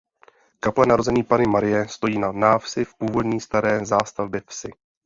Kaple 0.59 0.85
Narození 0.85 1.23
Panny 1.23 1.47
Marie 1.47 1.87
stojí 1.87 2.19
na 2.19 2.31
návsi 2.31 2.85
v 2.85 2.95
původní 2.95 3.39
staré 3.41 3.85
zástavbě 3.85 4.41
vsi. 4.47 4.71